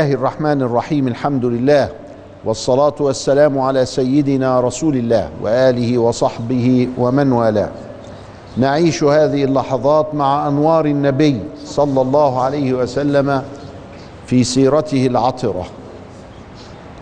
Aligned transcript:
الله 0.00 0.14
الرحمن 0.14 0.62
الرحيم 0.62 1.08
الحمد 1.08 1.44
لله 1.44 1.88
والصلاة 2.44 2.94
والسلام 3.00 3.58
على 3.58 3.84
سيدنا 3.84 4.60
رسول 4.60 4.96
الله 4.96 5.28
وآله 5.42 5.98
وصحبه 5.98 6.88
ومن 6.98 7.32
والاه. 7.32 7.68
نعيش 8.56 9.04
هذه 9.04 9.44
اللحظات 9.44 10.14
مع 10.14 10.48
أنوار 10.48 10.84
النبي 10.86 11.40
صلى 11.64 12.00
الله 12.00 12.42
عليه 12.42 12.72
وسلم 12.72 13.42
في 14.26 14.44
سيرته 14.44 15.06
العطرة. 15.06 15.66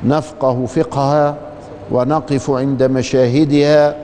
نفقه 0.05 0.67
فقهها 0.67 1.37
ونقف 1.91 2.51
عند 2.51 2.83
مشاهدها 2.83 3.95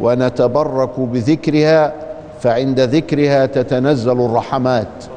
ونتبرك 0.00 1.00
بذكرها 1.00 1.92
فعند 2.40 2.80
ذكرها 2.80 3.46
تتنزل 3.46 4.20
الرحمات. 4.20 5.11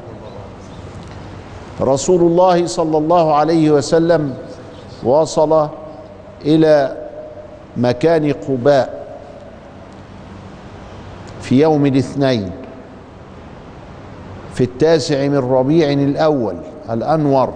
رسول 1.80 2.20
الله 2.20 2.66
صلى 2.66 2.98
الله 2.98 3.34
عليه 3.34 3.70
وسلم 3.70 4.34
وصل 5.04 5.68
إلى 6.44 6.96
مكان 7.76 8.32
قباء 8.32 9.06
في 11.40 11.60
يوم 11.60 11.86
الاثنين 11.86 12.50
في 14.54 14.64
التاسع 14.64 15.28
من 15.28 15.38
ربيع 15.38 15.92
الأول 15.92 16.56
الأنور 16.90 17.54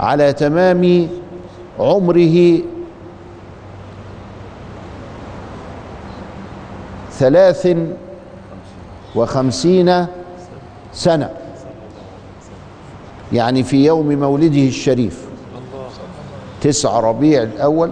على 0.00 0.32
تمام 0.32 1.08
عمره 1.78 2.58
ثلاث 7.12 7.76
وخمسين 9.14 10.06
سنة. 10.92 11.41
يعني 13.32 13.62
في 13.62 13.84
يوم 13.84 14.08
مولده 14.20 14.68
الشريف. 14.68 15.24
تسعة 16.60 17.00
ربيع 17.00 17.42
الأول. 17.42 17.90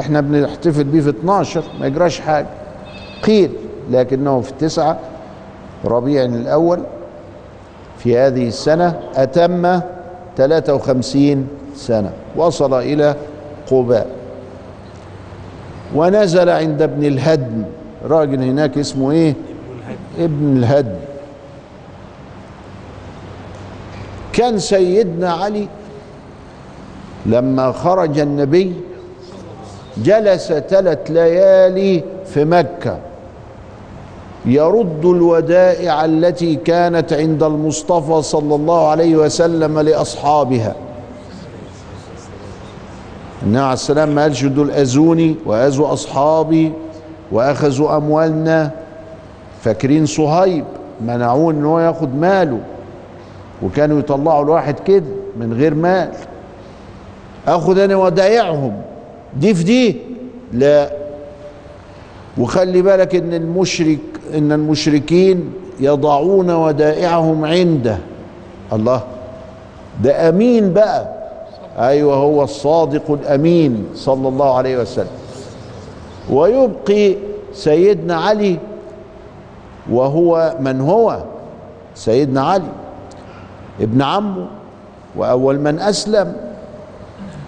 إحنا 0.00 0.20
بنحتفل 0.20 0.84
بيه 0.84 1.00
في 1.00 1.08
12 1.10 1.62
ما 1.80 1.86
يجراش 1.86 2.20
حاجة. 2.20 2.46
قيل 3.22 3.50
لكنه 3.90 4.40
في 4.40 4.50
التسعة 4.50 4.98
ربيع 5.84 6.24
الأول. 6.24 6.80
في 7.98 8.18
هذه 8.18 8.48
السنة 8.48 9.00
أتم 9.14 9.80
53 10.36 11.48
سنة. 11.74 12.12
وصل 12.36 12.74
إلى 12.74 13.16
قباء. 13.70 14.06
ونزل 15.94 16.48
عند 16.48 16.82
ابن 16.82 17.04
الهدم. 17.04 17.62
راجل 18.04 18.42
هناك 18.42 18.78
اسمه 18.78 19.10
إيه؟ 19.10 19.34
ابن 20.18 20.56
الهدم. 20.56 21.07
كان 24.38 24.58
سيدنا 24.58 25.32
علي 25.32 25.68
لما 27.26 27.72
خرج 27.72 28.18
النبي 28.18 28.72
جلس 29.96 30.52
ثلاث 30.52 31.10
ليالي 31.10 32.04
في 32.26 32.44
مكة 32.44 32.98
يرد 34.46 35.04
الودائع 35.04 36.04
التي 36.04 36.54
كانت 36.56 37.12
عند 37.12 37.42
المصطفى 37.42 38.22
صلى 38.22 38.54
الله 38.54 38.88
عليه 38.88 39.16
وسلم 39.16 39.78
لأصحابها. 39.78 40.74
النبي 43.42 43.60
عليه 43.60 43.72
السلام 43.72 44.14
ما 44.14 44.22
قالش 44.22 44.44
دول 44.44 44.70
أذوني 44.70 45.36
وأذوا 45.46 45.92
أصحابي 45.92 46.72
وأخذوا 47.32 47.96
أموالنا. 47.96 48.70
فاكرين 49.62 50.06
صهيب 50.06 50.64
منعوه 51.00 51.52
إن 51.52 51.64
هو 51.64 51.80
ياخد 51.80 52.14
ماله. 52.14 52.60
وكانوا 53.62 53.98
يطلعوا 53.98 54.44
الواحد 54.44 54.74
كده 54.80 55.06
من 55.36 55.52
غير 55.52 55.74
مال. 55.74 56.10
اخد 57.46 57.78
أنا 57.78 57.96
ودايعهم. 57.96 58.82
دي 59.36 59.54
في 59.54 59.64
دي؟ 59.64 59.96
لا. 60.52 60.90
وخلي 62.38 62.82
بالك 62.82 63.14
إن 63.14 63.34
المشرك 63.34 63.98
إن 64.34 64.52
المشركين 64.52 65.52
يضعون 65.80 66.50
ودائعهم 66.50 67.44
عنده. 67.44 67.98
الله. 68.72 69.02
ده 70.02 70.28
أمين 70.28 70.72
بقى. 70.72 71.18
أيوه 71.78 72.16
هو 72.16 72.42
الصادق 72.42 73.10
الأمين 73.10 73.86
صلى 73.94 74.28
الله 74.28 74.56
عليه 74.56 74.78
وسلم. 74.78 75.06
ويبقي 76.30 77.14
سيدنا 77.52 78.14
علي 78.16 78.58
وهو 79.90 80.56
من 80.60 80.80
هو؟ 80.80 81.18
سيدنا 81.94 82.40
علي. 82.42 82.68
ابن 83.80 84.02
عمه 84.02 84.46
وأول 85.16 85.58
من 85.60 85.78
أسلم 85.78 86.32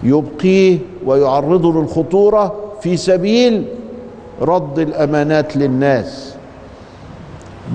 يبقيه 0.03 0.79
ويعرضه 1.05 1.81
للخطورة 1.81 2.55
في 2.81 2.97
سبيل 2.97 3.65
رد 4.41 4.79
الأمانات 4.79 5.57
للناس. 5.57 6.35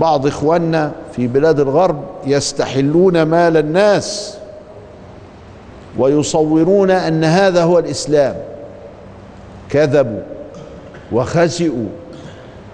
بعض 0.00 0.26
إخواننا 0.26 0.92
في 1.12 1.26
بلاد 1.26 1.60
الغرب 1.60 2.04
يستحلون 2.26 3.22
مال 3.22 3.56
الناس 3.56 4.38
ويصورون 5.98 6.90
أن 6.90 7.24
هذا 7.24 7.62
هو 7.62 7.78
الإسلام. 7.78 8.36
كذبوا 9.70 10.22
وخسئوا. 11.12 11.86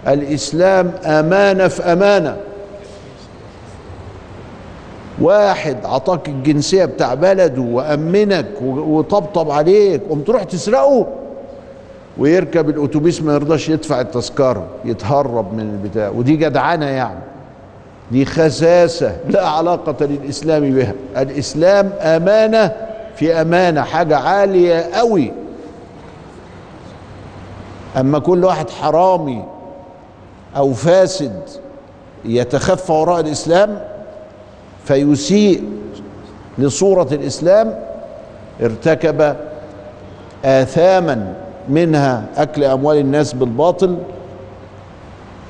الإسلام 0.08 0.92
أمانة 1.04 1.68
في 1.68 1.82
أمانة. 1.82 2.36
واحد 5.22 5.76
عطاك 5.84 6.28
الجنسية 6.28 6.84
بتاع 6.84 7.14
بلده 7.14 7.62
وأمنك 7.62 8.46
وطبطب 8.62 9.50
عليك 9.50 10.00
قمت 10.10 10.26
تروح 10.26 10.42
تسرقه. 10.42 11.06
ويركب 12.18 12.68
الأتوبيس 12.68 13.22
ما 13.22 13.34
يرضاش 13.34 13.68
يدفع 13.68 14.00
التذكرة 14.00 14.66
يتهرب 14.84 15.54
من 15.54 15.60
البتاع. 15.60 16.08
ودي 16.08 16.36
جدعنه 16.36 16.86
يعني. 16.86 17.20
دي 18.10 18.24
خساسة 18.24 19.16
لا 19.28 19.48
علاقة 19.48 20.06
للإسلام 20.06 20.74
بها. 20.74 20.92
الإسلام 21.16 21.92
أمانة 22.00 22.72
في 23.16 23.32
أمانة 23.40 23.82
حاجة 23.82 24.16
عالية 24.16 24.80
قوي 24.80 25.32
أما 27.96 28.18
كل 28.18 28.44
واحد 28.44 28.70
حرامي 28.70 29.44
أو 30.56 30.72
فاسد 30.72 31.40
يتخفى 32.24 32.92
وراء 32.92 33.20
الإسلام 33.20 33.91
فيسيء 34.84 35.64
لصورة 36.58 37.08
الإسلام 37.12 37.78
ارتكب 38.62 39.36
آثاما 40.44 41.34
منها 41.68 42.24
أكل 42.36 42.64
أموال 42.64 42.96
الناس 42.96 43.32
بالباطل 43.32 43.96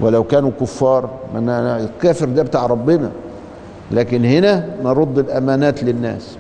ولو 0.00 0.24
كانوا 0.24 0.50
كفار 0.60 1.10
الكافر 1.36 2.26
ده 2.26 2.42
بتاع 2.42 2.66
ربنا. 2.66 3.10
لكن 3.90 4.24
هنا 4.24 4.68
نرد 4.82 5.18
الأمانات 5.18 5.82
للناس. 5.82 6.36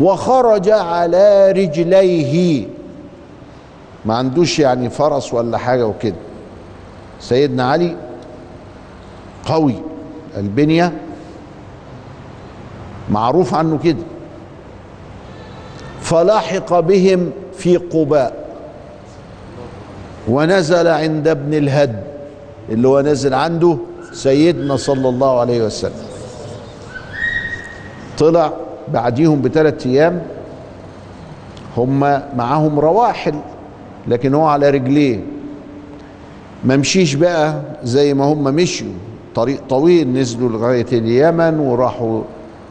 وخرج 0.00 0.70
على 0.70 1.52
رجليه. 1.52 2.66
ما 4.04 4.14
عندوش 4.14 4.58
يعني 4.58 4.90
فرس 4.90 5.34
ولا 5.34 5.58
حاجة 5.58 5.86
وكده. 5.86 6.14
سيدنا 7.20 7.70
علي 7.70 7.96
قوي. 9.44 9.74
البنية 10.36 10.92
معروف 13.10 13.54
عنه 13.54 13.78
كده. 13.78 14.02
فلاحق 16.00 16.80
بهم 16.80 17.30
في 17.56 17.76
قباء. 17.76 18.48
ونزل 20.28 20.88
عند 20.88 21.28
ابن 21.28 21.54
الهد 21.54 22.04
اللي 22.70 22.88
هو 22.88 23.00
نزل 23.00 23.34
عنده 23.34 23.78
سيدنا 24.12 24.76
صلى 24.76 25.08
الله 25.08 25.40
عليه 25.40 25.62
وسلم. 25.62 26.06
طلع 28.18 28.52
بعديهم 28.88 29.42
بثلاث 29.42 29.86
أيام 29.86 30.22
هم 31.76 32.00
معاهم 32.36 32.78
رواحل 32.78 33.34
لكن 34.08 34.34
هو 34.34 34.46
على 34.46 34.70
رجليه. 34.70 35.20
ما 36.64 36.76
مشيش 36.76 37.14
بقى 37.14 37.60
زي 37.82 38.14
ما 38.14 38.24
هم 38.24 38.44
مشيوا. 38.44 38.92
طريق 39.38 39.60
طويل 39.68 40.12
نزلوا 40.12 40.48
لغاية 40.48 40.86
اليمن 40.92 41.58
وراحوا 41.60 42.22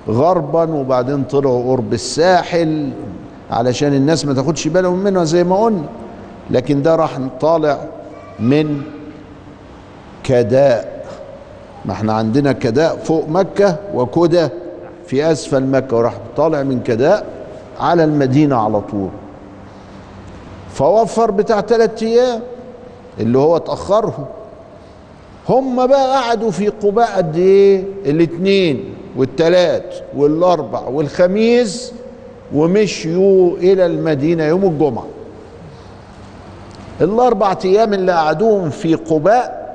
غربا 0.10 0.74
وبعدين 0.74 1.24
طلعوا 1.24 1.72
قرب 1.72 1.94
الساحل 1.94 2.90
علشان 3.52 3.94
الناس 3.94 4.26
ما 4.26 4.34
تاخدش 4.34 4.68
بالهم 4.68 5.00
منها 5.00 5.24
زي 5.24 5.44
ما 5.44 5.58
قلنا. 5.64 5.84
لكن 6.52 6.82
ده 6.82 6.96
راح 6.96 7.20
طالع 7.42 7.78
من 8.40 8.82
كداء. 10.24 11.06
ما 11.86 11.94
إحنا 11.94 12.14
عندنا 12.14 12.52
كداء 12.52 12.96
فوق 12.98 13.30
مكة 13.30 13.76
وكدى 13.96 14.48
في 15.06 15.32
أسفل 15.32 15.64
مكة 15.66 15.98
وراح 15.98 16.14
طالع 16.38 16.64
من 16.64 16.80
كداء 16.84 17.26
على 17.80 18.04
المدينة 18.04 18.56
على 18.56 18.82
طول. 18.82 19.10
فوفر 20.74 21.32
بتاع 21.32 21.62
ثلاث 21.62 22.04
أيام 22.04 22.40
اللي 23.20 23.38
هو 23.38 23.58
اتاخرهم 23.58 24.26
هم 25.50 25.88
بقى 25.88 26.22
قعدوا 26.22 26.52
في 26.52 26.68
قباء 26.68 27.18
قد 27.18 27.36
إيه؟ 27.36 27.84
الاثنين 28.06 28.84
والثلاث 29.18 30.02
والأربع 30.18 30.80
والخميس 30.80 31.94
ومشيوا 32.54 33.58
إلى 33.58 33.86
المدينة 33.86 34.44
يوم 34.44 34.66
الجمعة. 34.66 35.06
الأربع 37.02 37.56
أيام 37.66 37.94
اللي 37.94 38.12
قعدوهم 38.12 38.70
في 38.70 38.96
قباء 38.96 39.68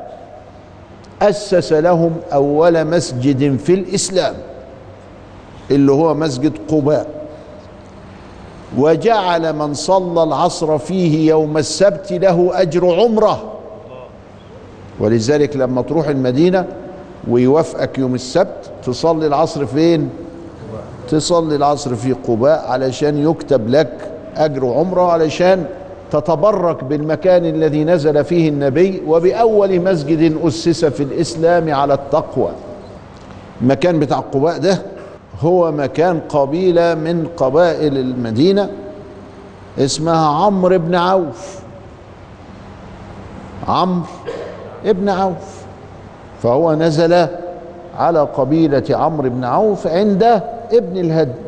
أسس 1.22 1.72
لهم 1.72 2.12
أول 2.32 2.84
مسجد 2.86 3.56
في 3.56 3.74
الإسلام 3.74 4.34
اللي 5.70 5.92
هو 5.92 6.14
مسجد 6.14 6.52
قباء. 6.69 7.06
وجعل 8.78 9.52
من 9.52 9.74
صلى 9.74 10.22
العصر 10.22 10.78
فيه 10.78 11.28
يوم 11.30 11.58
السبت 11.58 12.12
له 12.12 12.50
أجر 12.54 12.94
عمرة. 13.00 13.51
ولذلك 15.00 15.56
لما 15.56 15.83
تروح 15.83 16.09
المدينة 16.09 16.65
ويوافقك 17.29 17.99
يوم 17.99 18.15
السبت 18.15 18.71
تصلي 18.85 19.27
العصر 19.27 19.67
فين؟ 19.67 20.11
تصلي 21.09 21.56
العصر 21.56 21.94
في 21.94 22.12
قباء 22.12 22.67
علشان 22.69 23.31
يكتب 23.31 23.69
لك 23.69 24.11
أجر 24.37 24.67
عمرة 24.67 25.12
علشان 25.12 25.65
تتبرك 26.11 26.85
بالمكان 26.85 27.44
الذي 27.44 27.85
نزل 27.85 28.25
فيه 28.25 28.49
النبي 28.49 29.03
وبأول 29.06 29.81
مسجد 29.81 30.39
أسس 30.44 30.85
في 30.85 31.03
الإسلام 31.03 31.75
على 31.75 31.94
التقوى. 31.94 32.50
المكان 33.62 33.99
بتاع 33.99 34.19
قباء 34.19 34.59
ده 34.59 34.83
هو 35.41 35.73
مكان 35.73 36.21
قبيلة 36.29 36.94
من 36.94 37.29
قبائل 37.37 37.99
المدينة 37.99 38.71
اسمها 39.79 40.27
عمرو 40.44 40.79
بن 40.79 40.94
عوف. 40.94 41.59
عمرو 43.69 44.06
ابن 44.87 45.08
عوف. 45.08 45.62
فهو 46.43 46.75
نزل 46.75 47.26
على 47.99 48.20
قبيلة 48.20 48.84
عمرو 48.90 49.31
بن 49.31 49.44
عوف 49.44 49.87
عند 49.87 50.23
ابن 50.73 50.96
الهدم. 50.99 51.43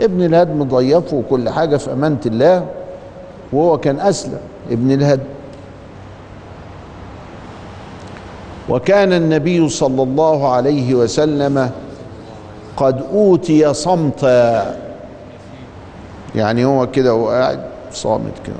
ابن 0.00 0.22
الهدم 0.22 0.64
ضيفه 0.64 1.16
وكل 1.16 1.50
حاجة 1.50 1.76
في 1.76 1.92
أمانة 1.92 2.20
الله 2.26 2.66
وهو 3.52 3.78
كان 3.78 4.00
أسلم 4.00 4.40
ابن 4.70 4.90
الهدم. 4.90 5.24
وكان 8.68 9.12
النبي 9.12 9.68
صلى 9.68 10.02
الله 10.02 10.52
عليه 10.52 10.94
وسلم 10.94 11.70
قد 12.76 13.02
أوتي 13.12 13.74
صمتا. 13.74 14.76
يعني 16.34 16.64
هو 16.64 16.90
كده 16.90 17.14
وهو 17.14 17.28
قاعد 17.30 17.60
صامت 17.92 18.32
كده. 18.46 18.56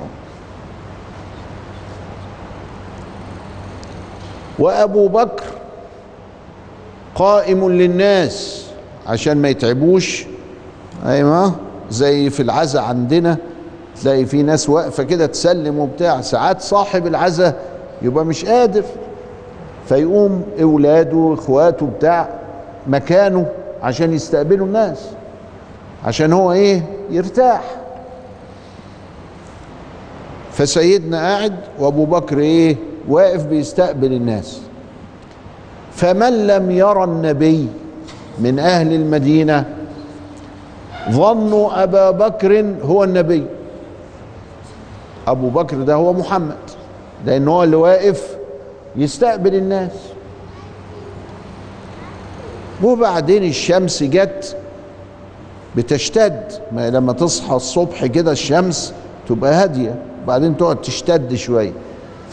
وأبو 4.58 5.08
بكر 5.08 5.44
قائم 7.14 7.68
للناس 7.72 8.66
عشان 9.06 9.36
ما 9.42 9.48
يتعبوش. 9.48 10.26
أيوه. 11.06 11.52
زي 11.90 12.30
في 12.30 12.40
العزا 12.42 12.80
عندنا 12.80 13.36
تلاقي 14.02 14.26
في 14.26 14.42
ناس 14.42 14.68
واقفة 14.68 15.02
كده 15.02 15.26
تسلم 15.26 15.78
وبتاع 15.78 16.20
ساعات 16.20 16.60
صاحب 16.60 17.06
العزا 17.06 17.54
يبقى 18.02 18.24
مش 18.24 18.44
قادر 18.44 18.84
فيقوم 19.88 20.42
أولاده 20.62 21.34
اخواته 21.34 21.86
بتاع 21.86 22.28
مكانه 22.86 23.46
عشان 23.82 24.12
يستقبلوا 24.12 24.66
الناس 24.66 24.98
عشان 26.04 26.32
هو 26.32 26.52
إيه؟ 26.52 26.82
يرتاح. 27.10 27.62
فسيدنا 30.52 31.18
قاعد 31.18 31.54
وأبو 31.78 32.04
بكر 32.04 32.38
إيه؟ 32.38 32.76
واقف 33.08 33.46
بيستقبل 33.46 34.12
الناس. 34.12 34.60
فمن 35.92 36.46
لم 36.46 36.70
يرى 36.70 37.04
النبي 37.04 37.68
من 38.38 38.58
أهل 38.58 38.92
المدينة 38.92 39.64
ظنوا 41.10 41.82
أبا 41.82 42.10
بكر 42.10 42.74
هو 42.82 43.04
النبي. 43.04 43.46
أبو 45.26 45.48
بكر 45.48 45.76
ده 45.76 45.94
هو 45.94 46.12
محمد 46.12 46.56
لأن 47.26 47.48
هو 47.48 47.62
اللي 47.64 47.76
واقف 47.76 48.36
يستقبل 48.96 49.54
الناس. 49.54 49.92
وبعدين 52.82 53.44
الشمس 53.44 54.02
جت 54.02 54.56
بتشتد 55.76 56.52
ما 56.72 56.90
لما 56.90 57.12
تصحى 57.12 57.56
الصبح 57.56 58.06
كده 58.06 58.32
الشمس 58.32 58.94
تبقى 59.28 59.54
هادية 59.54 59.94
وبعدين 60.24 60.56
تقعد 60.56 60.80
تشتد 60.80 61.34
شوية. 61.34 61.72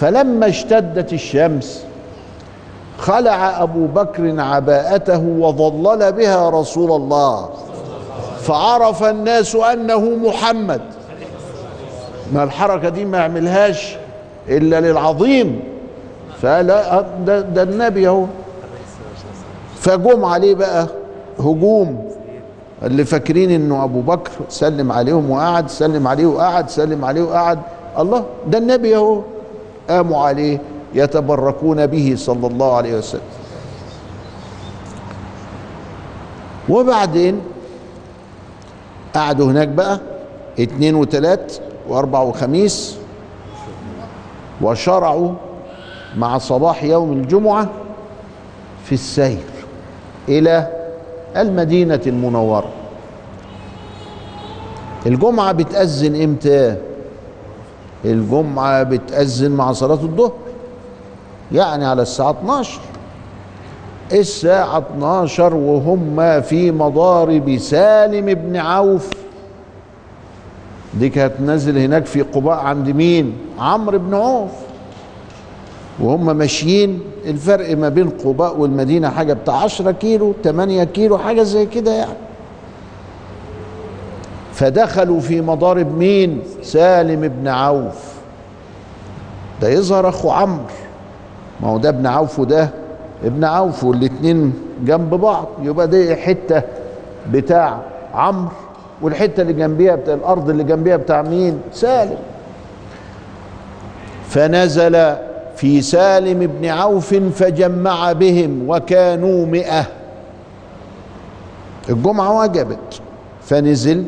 فلما 0.01 0.47
اشتدت 0.47 1.13
الشمس 1.13 1.83
خلع 2.97 3.63
أبو 3.63 3.85
بكر 3.85 4.41
عباءته 4.41 5.19
وظلل 5.19 6.11
بها 6.11 6.49
رسول 6.49 6.91
الله 6.91 7.49
فعرف 8.39 9.03
الناس 9.03 9.55
أنه 9.55 9.99
محمد. 9.99 10.81
ما 12.33 12.43
الحركة 12.43 12.89
دي 12.89 13.05
ما 13.05 13.17
يعملهاش 13.17 13.95
إلا 14.49 14.81
للعظيم. 14.81 15.59
فلا 16.41 17.05
ده, 17.25 17.39
ده 17.39 17.63
النبي 17.63 18.07
أهو. 18.07 18.25
فجم 19.75 20.25
عليه 20.25 20.55
بقى 20.55 20.87
هجوم. 21.39 22.11
اللي 22.83 23.05
فاكرين 23.05 23.51
إنه 23.51 23.83
أبو 23.83 24.01
بكر 24.01 24.31
سلم 24.49 24.91
عليهم 24.91 25.31
وقعد 25.31 25.69
سلم 25.69 26.07
عليه 26.07 26.25
وقعد 26.25 26.69
سلم 26.69 27.05
عليه 27.05 27.21
وقعد. 27.21 27.59
الله 27.99 28.25
ده 28.47 28.57
النبي 28.57 28.95
أهو. 28.95 29.21
قاموا 29.91 30.23
عليه 30.23 30.61
يتبركون 30.93 31.87
به 31.87 32.13
صلى 32.17 32.47
الله 32.47 32.75
عليه 32.75 32.93
وسلم 32.97 33.21
وبعدين 36.69 37.41
قعدوا 39.15 39.45
هناك 39.51 39.67
بقى 39.67 39.99
اتنين 40.59 40.95
وتلات 40.95 41.53
واربع 41.89 42.19
وخميس 42.21 42.97
وشرعوا 44.61 45.31
مع 46.17 46.37
صباح 46.37 46.83
يوم 46.83 47.11
الجمعة 47.11 47.69
في 48.85 48.91
السير 48.91 49.37
إلى 50.29 50.67
المدينة 51.37 52.01
المنورة 52.07 52.69
الجمعة 55.05 55.51
بتأذن 55.51 56.21
إمتى؟ 56.23 56.77
الجمعة 58.05 58.83
بتأذن 58.83 59.51
مع 59.51 59.71
صلاة 59.71 59.93
الظهر 60.03 60.31
يعني 61.51 61.85
على 61.85 62.01
الساعة 62.01 62.31
12 62.31 62.79
الساعة 64.11 64.77
12 64.77 65.55
وهم 65.55 66.41
في 66.41 66.71
مضارب 66.71 67.57
سالم 67.57 68.33
بن 68.33 68.55
عوف. 68.57 69.09
دي 70.93 71.09
كانت 71.09 71.33
نازل 71.39 71.77
هناك 71.77 72.05
في 72.05 72.21
قباء 72.21 72.59
عند 72.59 72.89
مين؟ 72.89 73.33
عمرو 73.59 73.99
بن 73.99 74.13
عوف. 74.13 74.51
وهم 75.99 76.37
ماشيين 76.37 76.99
الفرق 77.25 77.77
ما 77.77 77.89
بين 77.89 78.09
قباء 78.09 78.57
والمدينة 78.59 79.09
حاجة 79.09 79.33
بتاع 79.33 79.55
10 79.55 79.91
كيلو 79.91 80.33
8 80.43 80.83
كيلو 80.83 81.17
حاجة 81.17 81.43
زي 81.43 81.65
كده 81.65 81.91
يعني. 81.91 82.17
فدخلوا 84.53 85.19
في 85.19 85.41
مضارب 85.41 85.97
مين؟ 85.97 86.41
سالم 86.61 87.27
بن 87.27 87.47
عوف. 87.47 88.13
ده 89.61 89.69
يظهر 89.69 90.09
أخو 90.09 90.29
عمرو. 90.29 90.63
ما 91.61 91.67
هو 91.67 91.77
ده 91.77 91.89
ابن 91.89 92.07
عوف 92.07 92.39
وده 92.39 92.69
ابن 93.25 93.43
عوف 93.43 93.83
والاتنين 93.83 94.53
جنب 94.85 95.09
بعض. 95.09 95.47
يبقى 95.61 95.87
دي 95.87 96.15
حتة 96.15 96.61
بتاع 97.31 97.77
عمرو 98.13 98.51
والحتة 99.01 99.41
اللي 99.41 99.53
جنبيها 99.53 99.95
بتاع 99.95 100.13
الأرض 100.13 100.49
اللي 100.49 100.63
جنبيها 100.63 100.97
بتاع 100.97 101.21
مين؟ 101.21 101.61
سالم. 101.73 102.17
فنزل 104.29 105.15
في 105.55 105.81
سالم 105.81 106.39
بن 106.47 106.65
عوف 106.69 107.13
فجمع 107.13 108.11
بهم 108.11 108.69
وكانوا 108.69 109.45
مئة. 109.45 109.85
الجمعة 111.89 112.39
وجبت 112.39 113.01
فنزل 113.43 114.05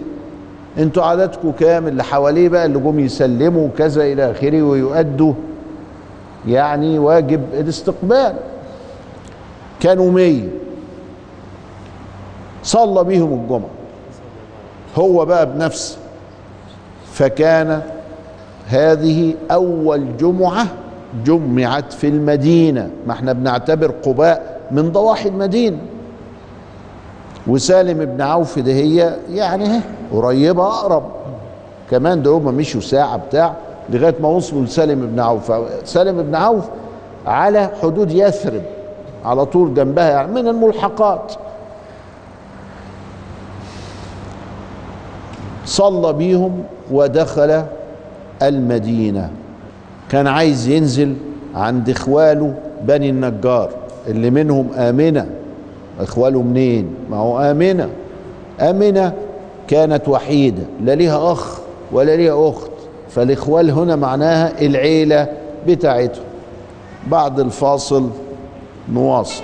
أنتوا 0.77 1.03
عددكم 1.03 1.51
كام؟ 1.51 1.87
اللي 1.87 2.03
حواليه 2.03 2.49
بقى 2.49 2.65
اللي 2.65 2.79
جم 2.79 2.99
يسلموا 2.99 3.67
كذا 3.77 4.03
إلى 4.03 4.31
آخره 4.31 4.61
ويؤدوا 4.61 5.33
يعني 6.47 6.99
واجب 6.99 7.41
الاستقبال. 7.53 8.33
كانوا 9.79 10.11
مية. 10.11 10.47
صلى 12.63 13.03
بيهم 13.03 13.33
الجمعة. 13.33 13.69
هو 14.97 15.25
بقى 15.25 15.53
بنفسه. 15.53 15.97
فكان 17.13 17.81
هذه 18.67 19.33
أول 19.51 20.17
جمعة 20.17 20.67
جمعت 21.25 21.93
في 21.93 22.07
المدينة. 22.07 22.89
ما 23.07 23.13
إحنا 23.13 23.33
بنعتبر 23.33 23.91
قباء 24.05 24.61
من 24.71 24.91
ضواحي 24.91 25.29
المدينة. 25.29 25.77
وسالم 27.47 28.05
بن 28.05 28.21
عوف 28.21 28.59
ده 28.59 28.71
هي 28.71 29.15
يعني 29.31 29.79
قريبة 30.13 30.67
أقرب. 30.67 31.03
كمان 31.91 32.21
ده 32.23 32.31
هما 32.31 32.51
مشوا 32.51 32.81
ساعة 32.81 33.17
بتاع 33.17 33.53
لغاية 33.89 34.15
ما 34.21 34.27
وصلوا 34.27 34.63
لسالم 34.63 35.07
بن 35.07 35.19
عوف. 35.19 35.51
سالم 35.85 36.23
بن 36.23 36.35
عوف 36.35 36.65
على 37.25 37.69
حدود 37.81 38.11
يثرب 38.11 38.61
على 39.25 39.45
طول 39.45 39.73
جنبها 39.73 40.09
يعني 40.09 40.31
من 40.31 40.47
الملحقات. 40.47 41.33
صلى 45.65 46.13
بيهم 46.13 46.63
ودخل 46.91 47.63
المدينة. 48.41 49.29
كان 50.09 50.27
عايز 50.27 50.67
ينزل 50.67 51.15
عند 51.55 51.89
إخواله 51.89 52.53
بني 52.81 53.09
النجار 53.09 53.69
اللي 54.07 54.29
منهم 54.29 54.73
آمنة. 54.73 55.29
إخواله 55.99 56.41
منين؟ 56.41 56.95
ما 57.11 57.17
هو 57.17 57.39
آمنة. 57.39 57.89
آمنة 58.59 59.13
كانت 59.67 60.09
وحيدة 60.09 60.63
لا 60.83 60.95
ليها 60.95 61.31
أخ 61.31 61.59
ولا 61.91 62.15
ليها 62.15 62.49
أخت. 62.49 62.71
فالإخوال 63.09 63.71
هنا 63.71 63.95
معناها 63.95 64.61
العيلة 64.61 65.27
بتاعتهم. 65.67 66.23
بعد 67.07 67.39
الفاصل 67.39 68.09
نواصل. 68.93 69.43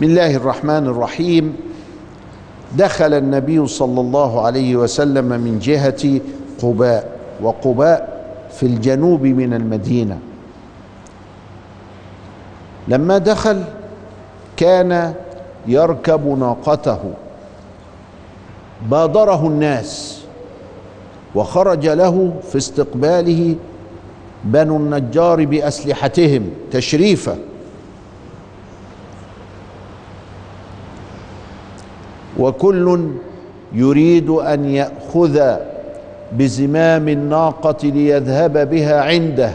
بسم 0.00 0.10
الله 0.10 0.36
الرحمن 0.36 0.86
الرحيم. 0.86 1.56
دخل 2.78 3.14
النبي 3.14 3.66
صلى 3.66 4.00
الله 4.00 4.40
عليه 4.46 4.76
وسلم 4.76 5.24
من 5.24 5.58
جهة 5.58 6.20
قباء 6.62 7.18
وقباء 7.42 8.00
في 8.52 8.66
الجنوب 8.66 9.22
من 9.22 9.54
المدينة. 9.54 10.18
لما 12.88 13.18
دخل 13.18 13.62
كان 14.56 15.14
يركب 15.66 16.38
ناقته. 16.38 17.00
بادره 18.90 19.46
الناس 19.46 20.20
وخرج 21.34 21.86
له 21.86 22.32
في 22.52 22.58
استقباله 22.58 23.54
بنو 24.44 24.76
النجار 24.76 25.44
بأسلحتهم 25.44 26.50
تشريفا. 26.70 27.49
وكل 32.40 33.10
يريد 33.72 34.30
أن 34.30 34.64
يأخذ 34.64 35.56
بزمام 36.32 37.08
الناقة 37.08 37.88
ليذهب 37.88 38.70
بها 38.70 39.00
عنده. 39.00 39.54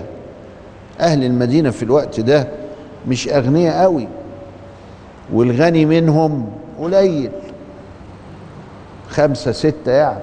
أهل 1.00 1.24
المدينة 1.24 1.70
في 1.70 1.84
الوقت 1.84 2.20
ده 2.20 2.48
مش 3.08 3.30
أغنياء 3.30 3.84
قوي 3.84 4.08
والغني 5.34 5.86
منهم 5.86 6.50
قليل 6.80 7.32
خمسة 9.10 9.52
ستة 9.52 9.92
يعني. 9.92 10.20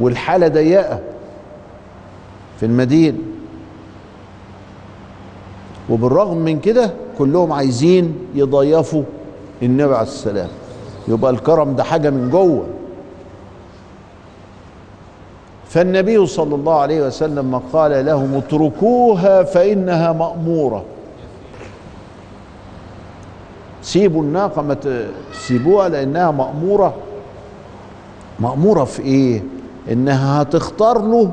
والحالة 0.00 0.48
ضيقة 0.48 1.00
في 2.60 2.66
المدينة. 2.66 3.18
وبالرغم 5.90 6.36
من 6.36 6.60
كده 6.60 6.90
كلهم 7.18 7.52
عايزين 7.52 8.14
يضيفوا 8.34 9.02
النبي 9.62 9.94
عليه 9.94 10.02
السلام. 10.02 10.48
يبقى 11.08 11.30
الكرم 11.30 11.76
ده 11.76 11.82
حاجة 11.84 12.10
من 12.10 12.30
جوه. 12.30 12.64
فالنبي 15.68 16.26
صلى 16.26 16.54
الله 16.54 16.74
عليه 16.80 17.06
وسلم 17.06 17.60
قال 17.72 18.06
لهم 18.06 18.34
اتركوها 18.34 19.42
فإنها 19.42 20.12
مأمورة. 20.12 20.84
سيبوا 23.82 24.22
الناقة 24.22 24.62
ما 24.62 24.76
تسيبوها 25.32 25.88
لأنها 25.88 26.30
مأمورة. 26.30 26.94
مأمورة 28.40 28.84
في 28.84 29.02
إيه؟ 29.02 29.42
إنها 29.92 30.42
هتختار 30.42 30.98
له 31.02 31.30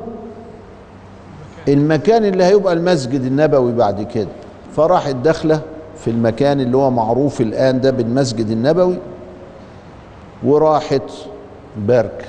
المكان 1.68 2.26
اللي 2.26 2.44
هيبقى 2.44 2.74
المسجد 2.74 3.22
النبوي 3.22 3.72
بعد 3.74 4.04
كده. 4.04 4.28
فراحت 4.76 5.16
داخلة 5.16 5.62
في 5.98 6.10
المكان 6.10 6.60
اللي 6.62 6.78
هو 6.78 6.92
معروف 6.92 7.42
الآن 7.42 7.82
ده 7.82 7.92
بالمسجد 7.92 8.50
النبوي. 8.50 8.98
وراحت 10.44 11.12
بركة 11.88 12.26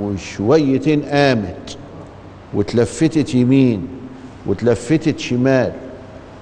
وشويتين 0.00 1.02
قامت 1.02 1.76
وتلفتت 2.54 3.34
يمين 3.34 3.88
وتلفتت 4.46 5.18
شمال 5.18 5.72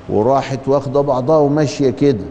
وراحت 0.09 0.69
واخدة 0.69 1.01
بعضها 1.01 1.37
وماشية 1.37 1.91
كده 1.91 2.25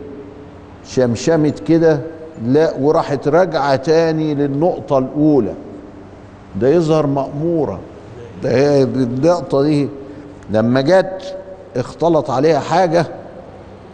شمشمت 0.88 1.60
كده 1.60 2.00
لا 2.46 2.74
وراحت 2.80 3.28
راجعة 3.28 3.76
تاني 3.76 4.34
للنقطة 4.36 4.98
الأولى. 4.98 5.54
ده 6.62 6.68
يظهر 6.70 7.08
مأمورة. 7.08 7.80
ده 8.44 8.84
النقطة 8.84 9.62
دي 9.64 9.88
لما 10.52 10.82
جت 10.82 11.36
اختلط 11.76 12.30
عليها 12.32 12.60
حاجة 12.60 13.06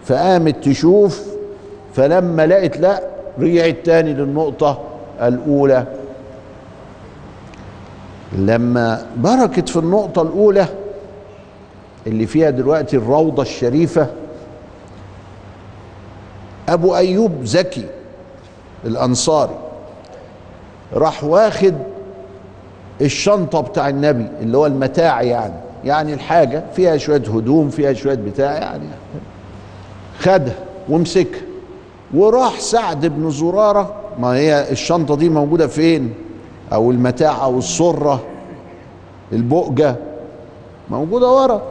فقامت 0.05 0.55
تشوف 0.63 1.23
فلما 1.93 2.47
لقت 2.47 2.77
لا 2.77 3.01
رجعت 3.41 3.75
تاني 3.85 4.13
للنقطة 4.13 4.79
الأولى. 5.21 5.85
لما 8.33 9.05
بركت 9.17 9.69
في 9.69 9.77
النقطة 9.79 10.21
الأولى 10.21 10.65
اللي 12.07 12.27
فيها 12.27 12.49
دلوقتي 12.49 12.97
الروضة 12.97 13.41
الشريفة 13.41 14.07
أبو 16.69 16.95
أيوب 16.95 17.45
زكي 17.45 17.85
الأنصاري 18.85 19.55
راح 20.93 21.23
واخد 21.23 21.73
الشنطة 23.01 23.61
بتاع 23.61 23.89
النبي 23.89 24.27
اللي 24.41 24.57
هو 24.57 24.65
المتاع 24.65 25.21
يعني 25.21 25.53
يعني 25.85 26.13
الحاجة 26.13 26.63
فيها 26.75 26.97
شوية 26.97 27.21
هدوم 27.21 27.69
فيها 27.69 27.93
شوية 27.93 28.15
بتاع 28.15 28.53
يعني 28.53 28.83
خدها 30.19 30.55
ومسكها. 30.89 31.41
وراح 32.13 32.59
سعد 32.59 33.05
بن 33.05 33.31
زرارة. 33.31 33.95
ما 34.19 34.27
هي 34.27 34.71
الشنطة 34.71 35.15
دي 35.15 35.29
موجودة 35.29 35.67
فين؟ 35.67 36.13
أو 36.73 36.91
المتاع 36.91 37.43
أو 37.43 37.57
السرة؟ 37.57 38.23
البؤجة؟ 39.31 39.95
موجودة 40.89 41.31
ورا. 41.31 41.61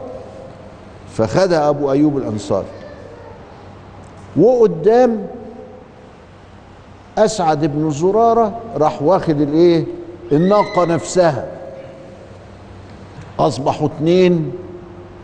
فخدها 1.13 1.69
أبو 1.69 1.91
أيوب 1.91 2.17
الأنصاري. 2.17 2.65
وقدام 4.37 5.27
أسعد 7.17 7.65
بن 7.65 7.91
زرارة 7.91 8.59
راح 8.77 9.01
واخد 9.01 9.41
الإيه؟ 9.41 9.85
الناقة 10.31 10.85
نفسها. 10.85 11.47
أصبحوا 13.39 13.87
اتنين. 13.87 14.51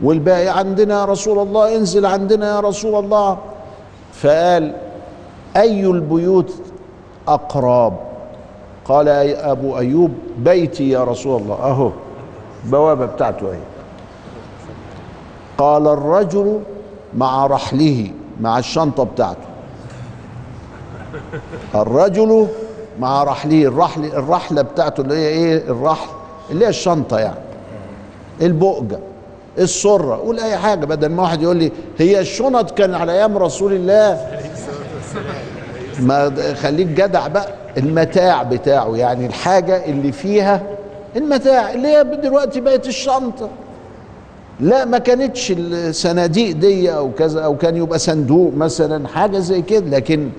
والباقي 0.03 0.47
عندنا 0.47 0.99
يا 0.99 1.05
رسول 1.05 1.39
الله 1.39 1.75
انزل 1.77 2.05
عندنا 2.05 2.55
يا 2.55 2.59
رسول 2.59 3.03
الله. 3.03 3.37
فقال 4.13 4.75
أي 5.57 5.85
البيوت 5.85 6.53
أقرب؟ 7.27 7.93
قال 8.85 9.09
أي 9.09 9.35
أبو 9.35 9.77
أيوب 9.77 10.11
بيتي 10.37 10.89
يا 10.89 11.03
رسول 11.03 11.41
الله. 11.41 11.55
أهو 11.55 11.91
بوابة 12.65 13.05
بتاعته 13.05 13.51
أهي. 13.51 13.59
قال 15.57 15.87
الرجل 15.87 16.59
مع 17.17 17.45
رحله 17.45 18.11
مع 18.41 18.59
الشنطة 18.59 19.03
بتاعته. 19.03 19.47
الرجل 21.75 22.47
مع 22.99 23.23
رحله 23.23 23.63
الرحل 23.63 24.05
الرحلة 24.05 24.61
بتاعته 24.61 25.01
اللي 25.01 25.15
هي 25.15 25.27
إيه؟ 25.27 25.57
الرحل 25.57 26.09
اللي 26.51 26.65
هي 26.65 26.69
الشنطة 26.69 27.19
يعني. 27.19 27.39
البؤجة 28.41 28.99
السرة 29.57 30.15
قول 30.15 30.39
أي 30.39 30.57
حاجة 30.57 30.85
بدل 30.85 31.09
ما 31.09 31.23
واحد 31.23 31.41
يقول 31.41 31.57
لي 31.57 31.71
هي 31.97 32.19
الشنط 32.19 32.71
كان 32.71 32.95
على 32.95 33.11
أيام 33.11 33.37
رسول 33.37 33.73
الله. 33.73 34.39
ما 35.99 36.53
خليك 36.53 36.87
جدع 36.87 37.27
بقى. 37.27 37.47
المتاع 37.77 38.43
بتاعه 38.43 38.95
يعني 38.95 39.25
الحاجة 39.25 39.85
اللي 39.85 40.11
فيها 40.11 40.61
المتاع 41.15 41.73
اللي 41.73 41.87
هي 41.87 42.03
دلوقتي 42.03 42.61
بقت 42.61 42.87
الشنطة. 42.87 43.49
لا 44.59 44.85
ما 44.85 44.97
كانتش 44.97 45.53
الصناديق 45.57 46.55
دي 46.55 46.93
أو 46.93 47.11
كذا 47.11 47.41
أو 47.41 47.57
كان 47.57 47.77
يبقى 47.77 47.99
صندوق 47.99 48.53
مثلا 48.53 49.07
حاجة 49.07 49.39
زي 49.39 49.61
كده. 49.61 49.97
لكن 49.97 50.29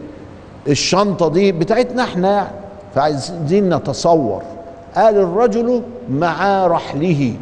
الشنطة 0.68 1.28
دي 1.28 1.52
بتاعتنا 1.52 2.02
إحنا 2.02 2.32
يعني 2.32 2.48
فعايزين 2.94 3.75
نتصور. 3.75 4.42
قال 4.96 5.16
الرجل 5.16 5.82
مع 6.10 6.66
رحله 6.66 7.34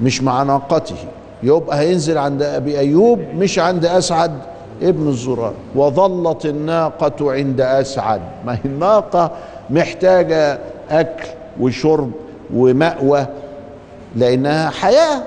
مش 0.00 0.22
مع 0.22 0.42
ناقته. 0.42 0.96
يبقى 1.42 1.78
هينزل 1.78 2.18
عند 2.18 2.42
أبي 2.42 2.78
أيوب 2.78 3.20
مش 3.34 3.58
عند 3.58 3.84
أسعد. 3.86 4.32
ابن 4.82 5.08
الزرار. 5.08 5.54
وظلت 5.74 6.46
الناقة 6.46 7.32
عند 7.32 7.60
أسعد. 7.60 8.20
ما 8.46 8.54
هي 8.54 8.58
الناقة؟ 8.64 9.30
محتاجة 9.70 10.58
أكل 10.90 11.28
وشرب 11.60 12.10
ومأوى 12.54 13.26
لأنها 14.16 14.70
حياة 14.70 15.22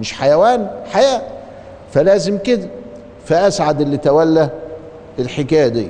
مش 0.00 0.12
حيوان 0.12 0.70
حياة. 0.92 1.22
فلازم 1.92 2.38
كده. 2.38 2.68
فأسعد 3.24 3.80
اللي 3.80 3.96
تولى 3.96 4.50
الحكاية 5.18 5.68
دي. 5.68 5.88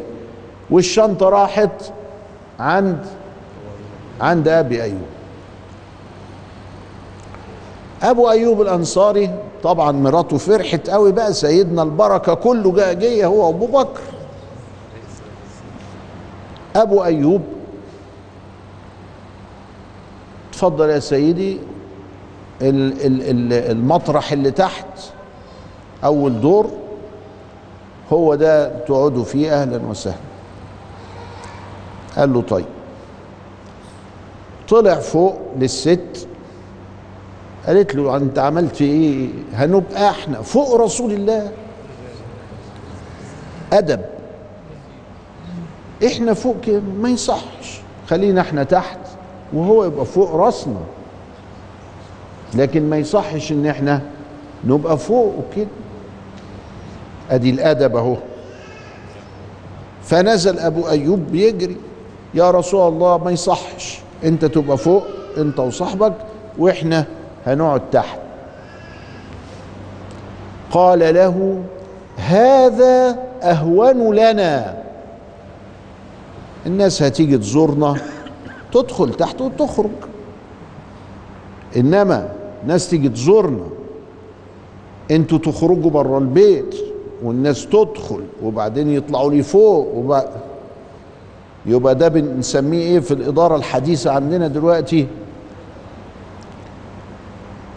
والشنطة 0.71 1.29
راحت 1.29 1.93
عند 2.61 2.99
عند 4.21 4.49
أبي 4.49 4.83
أيوب. 4.83 4.99
أبو 8.03 8.31
أيوب 8.31 8.63
الأنصاري 8.63 9.31
طبعا 9.63 9.93
مراته 9.93 10.37
فرحت 10.39 10.91
قوي 10.91 11.13
بقى 11.13 11.33
سيدنا 11.33 11.83
البركة 11.83 12.35
كله 12.35 12.73
جاء 12.73 12.93
جاية 12.95 13.27
هو 13.27 13.49
أبو 13.51 13.67
بكر. 13.67 14.01
أبو 16.77 17.05
أيوب 17.05 17.43
اتفضل 20.51 20.91
يا 20.91 20.99
سيدي 20.99 21.59
ال- 22.63 23.07
ال- 23.07 23.23
ال- 23.31 23.71
المطرح 23.71 24.33
اللي 24.33 24.51
تحت 24.51 24.87
أول 26.05 26.41
دور 26.41 26.71
هو 28.13 28.35
ده 28.35 28.69
تقعدوا 28.79 29.25
فيه 29.25 29.63
أهلا 29.63 29.81
وسهلا. 29.91 30.17
قال 32.17 32.33
له 32.33 32.43
طيب. 32.43 32.65
طلع 34.69 34.95
فوق 34.95 35.39
للست 35.59 36.29
قالت 37.67 37.95
له 37.95 38.17
انت 38.17 38.39
عملت 38.39 38.83
إيه؟ 38.83 39.29
هنبقى 39.55 40.11
إحنا 40.11 40.43
فوق 40.43 40.75
رسول 40.75 41.13
الله. 41.13 41.53
أدب. 43.73 44.01
إحنا 46.07 46.35
فوق 46.35 46.57
كده 46.61 46.81
ما 46.81 47.09
يصحش. 47.09 47.81
خلينا 48.09 48.41
إحنا 48.41 48.63
تحت 48.63 48.99
وهو 49.53 49.85
يبقى 49.85 50.05
فوق 50.05 50.35
راسنا. 50.35 50.81
لكن 52.55 52.91
ما 52.91 52.97
يصحش 52.97 53.53
ان 53.53 53.67
إحنا 53.67 54.01
نبقى 54.65 54.99
فوق 54.99 55.35
كده 55.57 55.67
أدي 57.31 57.51
الأدب 57.51 57.97
أهو. 57.97 58.17
فنزل 60.03 60.59
أبو 60.59 60.89
أيوب 60.89 61.21
بيجري 61.33 61.77
يا 62.35 62.51
رسول 62.51 62.89
الله 62.93 63.19
ما 63.19 63.31
يصحش. 63.31 63.99
انت 64.25 64.45
تبقى 64.45 64.79
فوق 64.79 65.05
انت 65.39 65.59
وصاحبك 65.59 66.15
وإحنا 66.59 67.07
هنقعد 67.47 67.91
تحت. 67.91 68.19
قال 70.71 70.99
له 71.15 71.63
هذا 72.17 73.19
أهون 73.43 74.15
لنا. 74.15 74.83
الناس 76.67 77.03
هتيجي 77.03 77.39
تزورنا 77.39 77.97
تدخل 78.73 79.15
تحت 79.15 79.41
وتخرج. 79.41 79.91
إنما 81.77 82.29
ناس 82.67 82.91
تيجي 82.91 83.09
تزورنا. 83.09 83.67
أنتوا 85.11 85.39
تخرجوا 85.39 85.91
بره 85.91 86.19
البيت 86.19 86.77
والناس 87.23 87.67
تدخل 87.67 88.21
وبعدين 88.43 88.91
يطلعوا 88.91 89.31
لي 89.31 89.43
فوق 89.43 89.95
وبعد 89.95 90.27
يبقى 91.67 91.95
ده 91.95 92.09
بنسميه 92.09 92.83
إيه 92.83 93.01
في 93.01 93.15
الإدارة 93.15 93.57
الحديثة 93.57 94.11
عندنا 94.11 94.47
دلوقتي؟ 94.49 95.07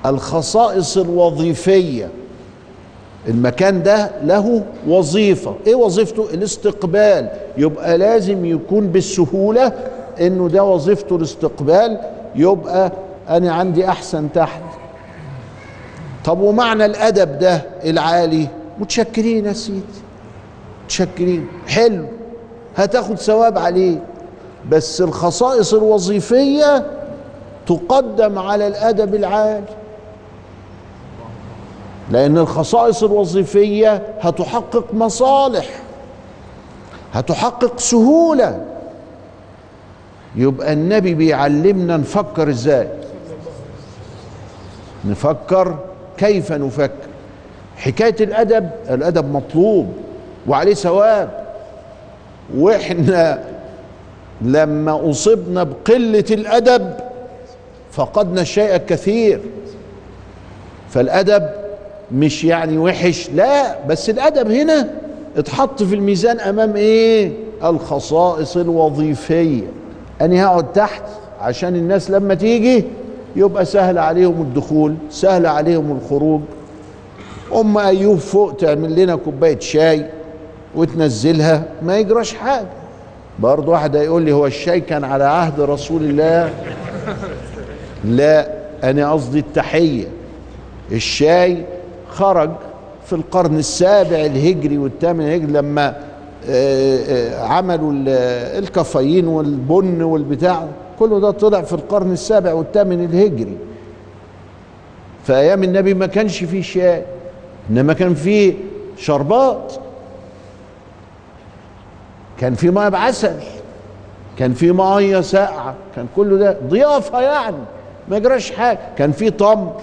الخصائص 0.05 0.97
الوظيفية. 0.97 2.09
المكان 3.27 3.83
ده 3.83 4.11
له 4.23 4.63
وظيفة. 4.87 5.55
إيه 5.67 5.75
وظيفته؟ 5.75 6.27
الاستقبال. 6.33 7.29
يبقى 7.57 7.97
لازم 7.97 8.45
يكون 8.45 8.87
بالسهولة 8.87 9.73
إنه 10.21 10.47
ده 10.49 10.63
وظيفته 10.63 11.15
الاستقبال. 11.15 11.99
يبقى 12.35 12.91
أنا 13.29 13.53
عندي 13.53 13.87
أحسن 13.89 14.27
تحت. 14.33 14.61
طب 16.25 16.39
ومعنى 16.39 16.85
الأدب 16.85 17.39
ده 17.39 17.61
العالي؟ 17.85 18.47
متشكرين 18.79 19.45
يا 19.45 19.53
سيدي. 19.53 19.81
متشكرين. 20.85 21.47
حلو. 21.67 22.05
هتاخد 22.75 23.15
ثواب 23.15 23.57
عليه. 23.57 23.97
بس 24.69 25.01
الخصائص 25.01 25.73
الوظيفية 25.73 26.85
تقدم 27.67 28.39
على 28.39 28.67
الأدب 28.67 29.15
العالي. 29.15 29.63
لأن 32.11 32.37
الخصائص 32.37 33.03
الوظيفية 33.03 34.01
هتحقق 34.21 34.93
مصالح 34.93 35.65
هتحقق 37.13 37.79
سهولة. 37.79 38.65
يبقى 40.35 40.73
النبي 40.73 41.13
بيعلمنا 41.13 41.97
نفكر 41.97 42.49
إزاي؟ 42.49 42.87
نفكر 45.05 45.75
كيف 46.17 46.51
نفكر. 46.51 47.07
حكاية 47.77 48.15
الأدب 48.19 48.69
الأدب 48.89 49.31
مطلوب 49.33 49.93
وعليه 50.47 50.73
ثواب. 50.73 51.45
وإحنا 52.57 53.43
لما 54.41 55.09
أصبنا 55.09 55.63
بقلة 55.63 56.25
الأدب 56.31 56.93
فقدنا 57.91 58.41
الشيء 58.41 58.75
الكثير. 58.75 59.41
فالأدب 60.89 61.49
مش 62.11 62.43
يعني 62.43 62.77
وحش 62.77 63.29
لا 63.35 63.85
بس 63.87 64.09
الأدب 64.09 64.51
هنا 64.51 64.89
اتحط 65.37 65.83
في 65.83 65.95
الميزان 65.95 66.39
أمام 66.39 66.75
إيه؟ 66.75 67.31
الخصائص 67.63 68.57
الوظيفية. 68.57 69.63
اني 70.21 70.43
هقعد 70.45 70.73
تحت 70.73 71.03
عشان 71.41 71.75
الناس 71.75 72.11
لما 72.11 72.33
تيجي 72.33 72.83
يبقى 73.35 73.65
سهل 73.65 73.97
عليهم 73.97 74.41
الدخول 74.41 74.95
سهل 75.09 75.45
عليهم 75.45 75.91
الخروج. 76.01 76.41
أم 77.55 77.77
أيوب 77.77 78.17
فوق 78.17 78.55
تعمل 78.55 78.95
لنا 79.03 79.15
كوباية 79.15 79.59
شاي 79.59 80.05
وتنزلها 80.75 81.63
ما 81.81 81.97
يجراش 81.97 82.33
حاجة. 82.33 82.67
برضه 83.39 83.71
واحد 83.71 83.95
هيقول 83.95 84.21
لي 84.21 84.31
هو 84.31 84.45
الشاي 84.45 84.79
كان 84.81 85.03
على 85.03 85.23
عهد 85.23 85.59
رسول 85.61 86.03
الله؟ 86.03 86.49
لا 88.05 88.47
أنا 88.83 89.11
قصدي 89.11 89.39
التحية. 89.39 90.05
الشاي 90.91 91.65
خرج 92.15 92.49
في 93.05 93.13
القرن 93.13 93.57
السابع 93.57 94.17
الهجري 94.17 94.77
والثامن 94.77 95.21
الهجري 95.21 95.51
لما 95.51 95.95
عملوا 97.41 97.93
الكافيين 98.59 99.27
والبن 99.27 100.01
والبتاع. 100.01 100.67
كله 100.99 101.19
ده 101.19 101.31
طلع 101.31 101.61
في 101.61 101.73
القرن 101.73 102.11
السابع 102.11 102.53
والثامن 102.53 103.05
الهجري. 103.05 103.57
في 105.23 105.33
أيام 105.33 105.63
النبي 105.63 105.93
ما 105.93 106.05
كانش 106.05 106.43
فيه 106.43 106.61
شاي 106.61 107.03
إنما 107.69 107.93
كان 107.93 108.13
فيه 108.13 108.53
شربات. 108.97 109.73
كان 112.39 112.55
في 112.55 112.69
ميه 112.71 112.89
بعسل 112.89 113.35
كان 114.37 114.53
في 114.53 114.71
ميه 114.71 115.21
ساقعة 115.21 115.75
كان 115.95 116.07
كله 116.15 116.37
ده 116.37 116.57
ضيافة 116.69 117.21
يعني 117.21 117.57
ما 118.07 118.17
يجراش 118.17 118.51
حاجة. 118.51 118.79
كان 118.97 119.11
في 119.11 119.29
تمر 119.29 119.81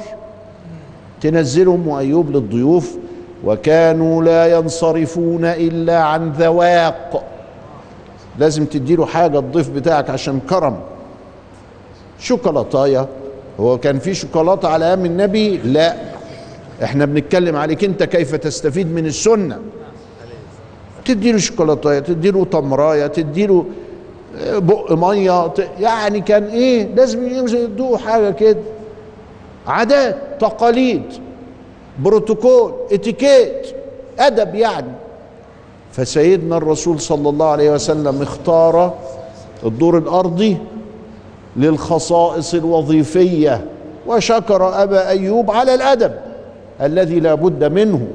تنزلهم 1.23 1.89
وأيوب 1.89 2.31
للضيوف 2.31 2.97
وكانوا 3.45 4.23
لا 4.23 4.57
ينصرفون 4.59 5.45
إلا 5.45 5.99
عن 6.03 6.33
ذواق. 6.33 7.25
لازم 8.39 8.65
تديله 8.65 9.07
حاجة 9.07 9.39
الضيف 9.39 9.71
بتاعك 9.71 10.11
عشان 10.11 10.41
كرم. 10.51 10.77
شوكولاتاية. 12.19 13.09
هو 13.61 13.79
كان 13.79 13.99
في 13.99 14.15
شوكولاتة 14.15 14.69
على 14.69 14.87
أيام 14.87 15.05
النبي؟ 15.05 15.57
لا. 15.57 15.97
إحنا 16.83 17.05
بنتكلم 17.05 17.57
عليك 17.57 17.85
أنت 17.85 18.03
كيف 18.03 18.35
تستفيد 18.35 18.87
من 18.95 19.07
السنة. 19.07 19.59
تديله 21.05 21.39
شوكولاتاية 21.39 21.99
تديله 21.99 22.45
تمراية 22.45 23.07
تديله 23.07 23.65
بق 24.47 24.93
مية 24.93 25.53
يعني 25.81 26.21
كان 26.21 26.45
إيه؟ 26.45 26.95
لازم 26.95 27.27
يدوه 27.49 27.99
حاجة 27.99 28.31
كده. 28.31 28.59
عادات. 29.67 30.17
تقاليد 30.43 31.03
بروتوكول 31.99 32.73
اتيكيت 32.93 33.67
أدب 34.19 34.55
يعني. 34.55 34.93
فسيدنا 35.93 36.57
الرسول 36.57 37.01
صلى 37.01 37.29
الله 37.29 37.47
عليه 37.47 37.71
وسلم 37.71 38.23
اختار 38.23 38.95
الدور 39.67 39.99
الأرضي 39.99 40.57
للخصائص 41.57 42.55
الوظيفية 42.55 43.65
وشكر 44.07 44.83
أبا 44.83 45.09
أيوب 45.09 45.51
على 45.51 45.75
الأدب 45.75 46.13
الذي 46.81 47.21
لا 47.21 47.35
بد 47.35 47.65
منه. 47.65 48.07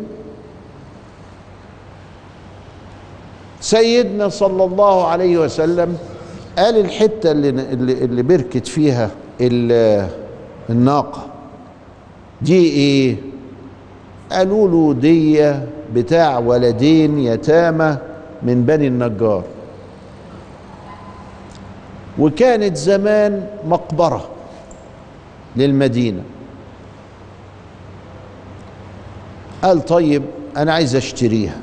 سيدنا 3.61 4.29
صلى 4.29 4.63
الله 4.63 5.07
عليه 5.07 5.37
وسلم 5.37 5.97
قال 6.57 6.77
الحتة 6.79 7.31
اللي 7.31 7.49
اللي, 7.49 7.93
اللي 7.93 8.23
بركت 8.23 8.67
فيها 8.67 9.09
الناقة. 10.69 11.25
دي 12.41 12.65
إيه 12.69 13.15
قالوا 14.31 14.67
له 14.69 14.99
دي 14.99 15.53
بتاع 15.93 16.37
ولدين 16.37 17.19
يتامى 17.19 17.97
من 18.43 18.63
بني 18.65 18.87
النجار. 18.87 19.43
وكانت 22.19 22.77
زمان 22.77 23.47
مقبرة 23.67 24.27
للمدينة. 25.55 26.21
قال 29.63 29.85
طيب 29.85 30.23
أنا 30.57 30.73
عايز 30.73 30.95
أشتريها. 30.95 31.57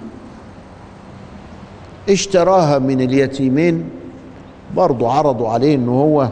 اشتراها 2.09 2.79
من 2.79 3.01
اليتيمين 3.01 3.91
برضه 4.77 5.13
عرضوا 5.13 5.49
عليه 5.49 5.75
ان 5.75 5.89
هو 5.89 6.29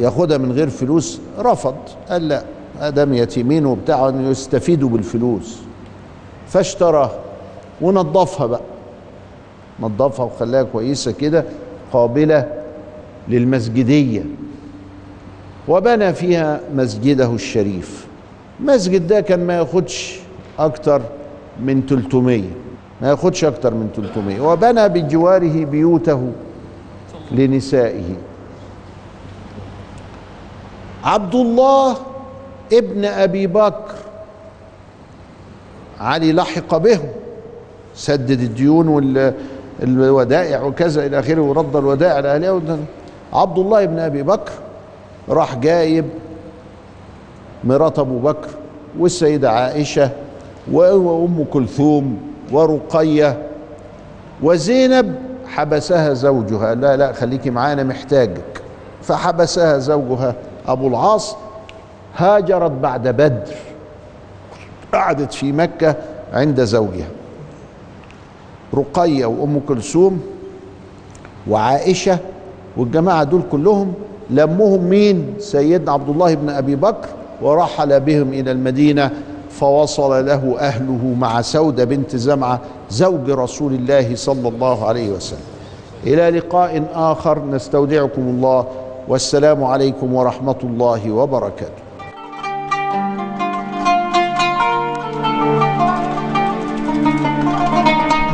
ياخدها 0.00 0.38
من 0.38 0.52
غير 0.52 0.68
فلوس 0.70 1.20
رفض 1.38 1.74
قال 2.08 2.28
لا. 2.28 2.44
آدم 2.80 3.14
يتيمين 3.14 3.66
وبتاع 3.66 4.12
يستفيدوا 4.20 4.88
بالفلوس. 4.88 5.58
فاشتراها 6.48 7.18
ونظفها 7.80 8.46
بقى. 8.46 8.60
نظفها 9.80 10.24
وخلاها 10.26 10.62
كويسة 10.62 11.12
كده 11.12 11.44
قابلة 11.92 12.52
للمسجدية. 13.28 14.22
وبنى 15.68 16.14
فيها 16.14 16.60
مسجده 16.74 17.34
الشريف. 17.34 18.06
المسجد 18.60 19.06
ده 19.06 19.20
كان 19.20 19.46
ما 19.46 19.54
ياخدش 19.54 20.20
أكتر 20.58 21.02
من 21.60 21.86
300 21.88 22.42
ما 23.02 23.08
ياخدش 23.08 23.44
أكتر 23.44 23.74
من 23.74 23.88
300 23.96 24.40
وبنى 24.40 24.88
بجواره 24.88 25.64
بيوته 25.64 26.32
لنسائه. 27.32 28.14
عبد 31.04 31.34
الله 31.34 31.96
ابن 32.72 33.04
أبي 33.04 33.46
بكر. 33.46 33.94
علي 36.00 36.32
لحق 36.32 36.76
بهم 36.76 37.08
سدد 37.94 38.40
الديون 38.40 38.88
والودائع 38.88 40.62
وكذا 40.62 41.06
إلى 41.06 41.18
آخره 41.18 41.40
ورد 41.40 41.76
الودائع 41.76 42.18
لاهلها 42.20 42.78
عبد 43.32 43.58
الله 43.58 43.84
بن 43.84 43.98
أبي 43.98 44.22
بكر 44.22 44.52
راح 45.28 45.54
جايب 45.56 46.04
مرات 47.64 47.98
أبو 47.98 48.18
بكر 48.18 48.48
والسيدة 48.98 49.50
عائشة 49.50 50.10
وأم 50.72 51.44
كلثوم 51.52 52.20
ورقية 52.52 53.42
وزينب. 54.42 55.14
حبسها 55.46 56.12
زوجها. 56.12 56.74
لا 56.74 56.96
لا 56.96 57.12
خليكي 57.12 57.50
معانا 57.50 57.82
محتاجك. 57.82 58.62
فحبسها 59.02 59.78
زوجها 59.78 60.34
أبو 60.68 60.88
العاص. 60.88 61.36
هاجرت 62.16 62.70
بعد 62.70 63.08
بدر. 63.08 63.54
قعدت 64.94 65.32
في 65.32 65.52
مكة 65.52 65.96
عند 66.32 66.64
زوجها. 66.64 67.08
رقية 68.74 69.26
وأم 69.26 69.60
كلثوم 69.68 70.20
وعائشة 71.48 72.18
والجماعة 72.76 73.24
دول 73.24 73.42
كلهم 73.52 73.94
لمهم 74.30 74.84
مين؟ 74.84 75.34
سيدنا 75.38 75.92
عبد 75.92 76.08
الله 76.08 76.34
بن 76.34 76.50
أبي 76.50 76.76
بكر 76.76 77.08
ورحل 77.42 78.00
بهم 78.00 78.32
إلى 78.32 78.50
المدينة 78.50 79.10
فوصل 79.50 80.26
له 80.26 80.56
أهله 80.58 81.14
مع 81.18 81.40
سودة 81.40 81.84
بنت 81.84 82.16
زمعة 82.16 82.60
زوج 82.90 83.30
رسول 83.30 83.72
الله 83.72 84.16
صلى 84.16 84.48
الله 84.48 84.88
عليه 84.88 85.10
وسلم. 85.10 85.46
إلى 86.06 86.38
لقاء 86.38 86.84
آخر 86.94 87.44
نستودعكم 87.44 88.22
الله 88.22 88.66
والسلام 89.08 89.64
عليكم 89.64 90.14
ورحمة 90.14 90.58
الله 90.64 91.10
وبركاته. 91.10 91.83